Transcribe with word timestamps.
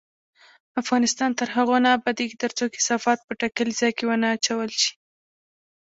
افغانستان 0.81 1.31
تر 1.39 1.47
هغو 1.55 1.75
نه 1.85 1.89
ابادیږي، 1.97 2.35
ترڅو 2.43 2.63
کثافات 2.75 3.19
په 3.23 3.33
ټاکلي 3.41 3.73
ځای 3.79 3.91
کې 3.97 4.03
ونه 4.07 4.27
اچول 4.35 4.69
شي. 4.81 4.91